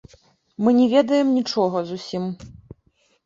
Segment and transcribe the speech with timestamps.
[0.67, 2.23] Мы не ведаем нічога зусім.